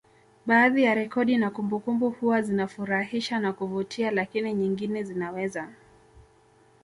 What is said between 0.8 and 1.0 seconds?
ya